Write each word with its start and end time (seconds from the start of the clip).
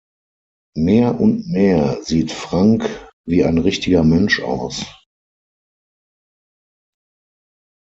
Mehr 0.75 1.19
und 1.19 1.47
mehr 1.47 2.01
sieht 2.01 2.31
Frank 2.31 2.89
wie 3.27 3.43
ein 3.45 3.59
richtiger 3.59 4.03
Mensch 4.03 4.39
aus. 4.41 4.83